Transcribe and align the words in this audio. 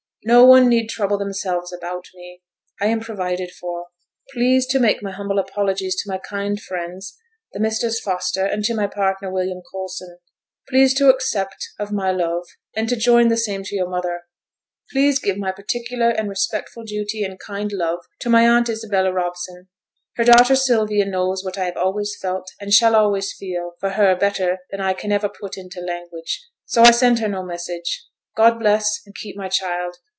No 0.23 0.45
one 0.45 0.69
need 0.69 0.85
trouble 0.87 1.17
themselves 1.17 1.73
about 1.73 2.05
me; 2.13 2.43
I 2.79 2.85
am 2.85 2.99
provided 2.99 3.49
for. 3.59 3.87
Please 4.31 4.67
to 4.67 4.77
make 4.77 5.01
my 5.01 5.09
humble 5.09 5.39
apologies 5.39 5.95
to 5.95 6.09
my 6.11 6.19
kind 6.19 6.61
friends, 6.61 7.17
the 7.53 7.59
Messrs 7.59 7.99
Foster, 7.99 8.45
and 8.45 8.63
to 8.65 8.75
my 8.75 8.85
partner, 8.85 9.31
William 9.31 9.63
Coulson. 9.71 10.19
Please 10.69 10.93
to 10.93 11.09
accept 11.09 11.69
of 11.79 11.91
my 11.91 12.11
love, 12.11 12.45
and 12.75 12.87
to 12.87 12.95
join 12.95 13.29
the 13.29 13.35
same 13.35 13.63
to 13.63 13.75
your 13.75 13.89
mother. 13.89 14.25
Please 14.91 15.19
to 15.19 15.25
give 15.25 15.37
my 15.37 15.51
particular 15.51 16.09
and 16.11 16.29
respectful 16.29 16.83
duty 16.83 17.23
and 17.23 17.39
kind 17.39 17.71
love 17.71 18.01
to 18.19 18.29
my 18.29 18.47
aunt 18.47 18.69
Isabella 18.69 19.11
Robson. 19.11 19.69
Her 20.17 20.23
daughter 20.23 20.55
Sylvia 20.55 21.03
knows 21.05 21.43
what 21.43 21.57
I 21.57 21.65
have 21.65 21.77
always 21.77 22.15
felt, 22.21 22.45
and 22.59 22.71
shall 22.71 22.95
always 22.95 23.33
feel, 23.33 23.71
for 23.79 23.89
her 23.89 24.15
better 24.15 24.59
than 24.69 24.81
I 24.81 24.93
can 24.93 25.11
ever 25.11 25.29
put 25.29 25.57
into 25.57 25.81
language, 25.81 26.47
so 26.67 26.83
I 26.83 26.91
send 26.91 27.17
her 27.17 27.27
no 27.27 27.41
message; 27.43 28.05
God 28.37 28.59
bless 28.59 29.01
and 29.03 29.15
keep 29.15 29.35
my 29.35 29.49
child. 29.49 29.95